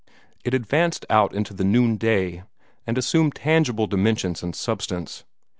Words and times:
It 0.43 0.55
advanced 0.55 1.05
out 1.11 1.31
into 1.35 1.53
the 1.53 1.63
noonday, 1.63 2.41
and 2.87 2.97
assumed 2.97 3.35
tangible 3.35 3.85
dimensions 3.85 4.41
and 4.41 4.55
substance. 4.55 5.25